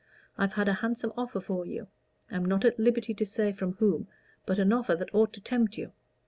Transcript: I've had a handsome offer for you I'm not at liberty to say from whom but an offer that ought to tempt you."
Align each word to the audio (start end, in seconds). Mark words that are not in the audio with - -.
I've 0.35 0.53
had 0.53 0.67
a 0.67 0.73
handsome 0.81 1.13
offer 1.15 1.39
for 1.39 1.63
you 1.63 1.87
I'm 2.31 2.43
not 2.45 2.65
at 2.65 2.79
liberty 2.79 3.13
to 3.13 3.23
say 3.23 3.51
from 3.53 3.73
whom 3.73 4.07
but 4.47 4.57
an 4.57 4.73
offer 4.73 4.95
that 4.95 5.13
ought 5.13 5.31
to 5.33 5.41
tempt 5.41 5.77
you." 5.77 5.91